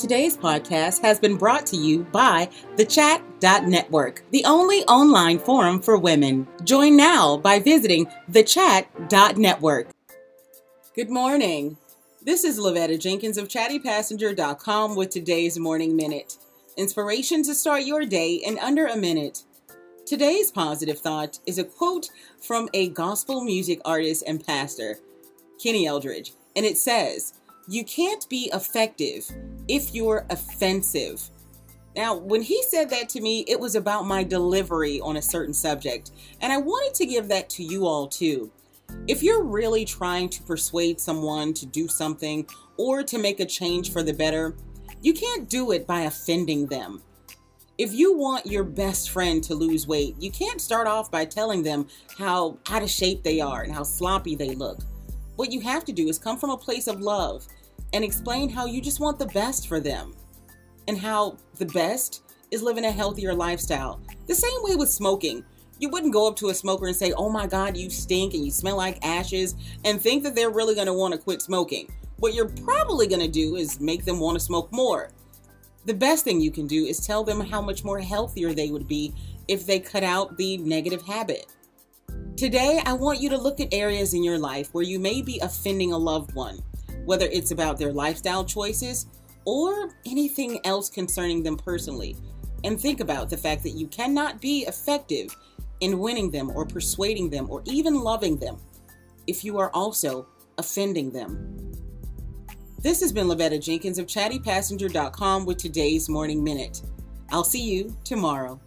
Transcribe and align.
Today's 0.00 0.34
podcast 0.34 1.02
has 1.02 1.20
been 1.20 1.36
brought 1.36 1.66
to 1.66 1.76
you 1.76 2.04
by 2.04 2.48
the 2.78 2.86
Chat.network, 2.86 4.22
the 4.30 4.46
only 4.46 4.78
online 4.84 5.38
forum 5.38 5.78
for 5.78 5.98
women. 5.98 6.48
Join 6.64 6.96
now 6.96 7.36
by 7.36 7.58
visiting 7.58 8.06
the 8.26 8.42
thechat.network. 8.42 9.90
Good 10.96 11.10
morning. 11.10 11.76
This 12.22 12.44
is 12.44 12.58
Lavetta 12.58 12.98
Jenkins 12.98 13.36
of 13.36 13.48
chattypassenger.com 13.48 14.96
with 14.96 15.10
today's 15.10 15.58
morning 15.58 15.94
minute. 15.94 16.38
Inspiration 16.78 17.42
to 17.42 17.54
start 17.54 17.82
your 17.82 18.06
day 18.06 18.36
in 18.36 18.58
under 18.58 18.86
a 18.86 18.96
minute. 18.96 19.42
Today's 20.06 20.50
positive 20.50 20.98
thought 20.98 21.40
is 21.44 21.58
a 21.58 21.64
quote 21.64 22.08
from 22.40 22.70
a 22.72 22.88
gospel 22.88 23.44
music 23.44 23.82
artist 23.84 24.24
and 24.26 24.46
pastor, 24.46 24.96
Kenny 25.62 25.86
Eldridge, 25.86 26.32
and 26.56 26.64
it 26.64 26.78
says, 26.78 27.34
You 27.68 27.84
can't 27.84 28.28
be 28.28 28.50
effective 28.52 29.30
if 29.68 29.94
you're 29.94 30.26
offensive. 30.30 31.22
Now, 31.94 32.16
when 32.16 32.42
he 32.42 32.62
said 32.62 32.90
that 32.90 33.08
to 33.10 33.20
me, 33.20 33.44
it 33.48 33.58
was 33.58 33.74
about 33.74 34.06
my 34.06 34.22
delivery 34.22 35.00
on 35.00 35.16
a 35.16 35.22
certain 35.22 35.54
subject, 35.54 36.12
and 36.40 36.52
I 36.52 36.56
wanted 36.58 36.94
to 36.94 37.06
give 37.06 37.28
that 37.28 37.50
to 37.50 37.64
you 37.64 37.86
all 37.86 38.06
too. 38.06 38.50
If 39.06 39.22
you're 39.22 39.42
really 39.42 39.84
trying 39.84 40.28
to 40.30 40.42
persuade 40.42 41.00
someone 41.00 41.52
to 41.54 41.66
do 41.66 41.88
something 41.88 42.46
or 42.76 43.02
to 43.02 43.18
make 43.18 43.40
a 43.40 43.46
change 43.46 43.92
for 43.92 44.02
the 44.02 44.12
better, 44.12 44.56
you 45.02 45.12
can't 45.12 45.48
do 45.48 45.72
it 45.72 45.86
by 45.86 46.02
offending 46.02 46.66
them. 46.66 47.02
If 47.78 47.92
you 47.92 48.16
want 48.16 48.46
your 48.46 48.64
best 48.64 49.10
friend 49.10 49.42
to 49.44 49.54
lose 49.54 49.86
weight, 49.86 50.14
you 50.20 50.30
can't 50.30 50.60
start 50.60 50.86
off 50.86 51.10
by 51.10 51.24
telling 51.24 51.62
them 51.62 51.88
how 52.18 52.58
out 52.68 52.82
of 52.82 52.90
shape 52.90 53.22
they 53.22 53.40
are 53.40 53.62
and 53.62 53.72
how 53.72 53.84
sloppy 53.84 54.36
they 54.36 54.54
look. 54.54 54.80
What 55.40 55.52
you 55.52 55.60
have 55.62 55.86
to 55.86 55.92
do 55.92 56.08
is 56.08 56.18
come 56.18 56.36
from 56.36 56.50
a 56.50 56.56
place 56.58 56.86
of 56.86 57.00
love 57.00 57.46
and 57.94 58.04
explain 58.04 58.50
how 58.50 58.66
you 58.66 58.82
just 58.82 59.00
want 59.00 59.18
the 59.18 59.24
best 59.24 59.68
for 59.68 59.80
them 59.80 60.14
and 60.86 60.98
how 60.98 61.38
the 61.56 61.64
best 61.64 62.24
is 62.50 62.62
living 62.62 62.84
a 62.84 62.90
healthier 62.90 63.32
lifestyle. 63.32 64.02
The 64.26 64.34
same 64.34 64.62
way 64.62 64.76
with 64.76 64.90
smoking. 64.90 65.42
You 65.78 65.88
wouldn't 65.88 66.12
go 66.12 66.28
up 66.28 66.36
to 66.36 66.50
a 66.50 66.54
smoker 66.54 66.88
and 66.88 66.94
say, 66.94 67.14
Oh 67.14 67.30
my 67.30 67.46
God, 67.46 67.74
you 67.74 67.88
stink 67.88 68.34
and 68.34 68.44
you 68.44 68.50
smell 68.50 68.76
like 68.76 69.02
ashes, 69.02 69.54
and 69.86 69.98
think 69.98 70.24
that 70.24 70.34
they're 70.34 70.50
really 70.50 70.74
want 70.74 71.14
to 71.14 71.18
quit 71.18 71.40
smoking. 71.40 71.90
What 72.18 72.34
you're 72.34 72.50
probably 72.50 73.08
to 73.08 73.26
do 73.26 73.56
is 73.56 73.80
make 73.80 74.04
them 74.04 74.20
want 74.20 74.38
to 74.38 74.44
smoke 74.44 74.70
more. 74.70 75.10
The 75.86 75.94
best 75.94 76.22
thing 76.22 76.42
you 76.42 76.50
can 76.50 76.66
do 76.66 76.84
is 76.84 77.06
tell 77.06 77.24
them 77.24 77.40
how 77.40 77.62
much 77.62 77.82
more 77.82 78.00
healthier 78.00 78.52
they 78.52 78.70
would 78.70 78.86
be 78.86 79.14
if 79.48 79.64
they 79.64 79.80
cut 79.80 80.04
out 80.04 80.36
the 80.36 80.58
negative 80.58 81.00
habit. 81.00 81.46
Today, 82.40 82.80
I 82.86 82.94
want 82.94 83.20
you 83.20 83.28
to 83.28 83.36
look 83.36 83.60
at 83.60 83.68
areas 83.70 84.14
in 84.14 84.24
your 84.24 84.38
life 84.38 84.72
where 84.72 84.82
you 84.82 84.98
may 84.98 85.20
be 85.20 85.38
offending 85.40 85.92
a 85.92 85.98
loved 85.98 86.34
one 86.34 86.58
whether 87.04 87.26
it's 87.26 87.50
about 87.50 87.76
their 87.76 87.92
lifestyle 87.92 88.46
choices 88.46 89.08
or 89.44 89.90
anything 90.06 90.58
else 90.64 90.88
concerning 90.88 91.42
them 91.42 91.58
personally. 91.58 92.16
And 92.64 92.80
think 92.80 93.00
about 93.00 93.28
the 93.28 93.36
fact 93.36 93.62
that 93.64 93.76
you 93.76 93.88
cannot 93.88 94.40
be 94.40 94.64
effective 94.66 95.36
in 95.80 95.98
winning 95.98 96.30
them 96.30 96.50
or 96.54 96.64
persuading 96.64 97.28
them 97.28 97.46
or 97.50 97.60
even 97.66 98.00
loving 98.00 98.38
them 98.38 98.56
if 99.26 99.44
you 99.44 99.58
are 99.58 99.70
also 99.74 100.26
offending 100.56 101.10
them. 101.10 101.74
This 102.80 103.02
has 103.02 103.12
been 103.12 103.26
Lavetta 103.26 103.62
Jenkins 103.62 103.98
of 103.98 104.06
chattypassenger.com 104.06 105.44
with 105.44 105.58
today's 105.58 106.08
Morning 106.08 106.42
Minute. 106.42 106.80
I'll 107.32 107.44
see 107.44 107.62
you 107.62 107.94
tomorrow. 108.02 108.58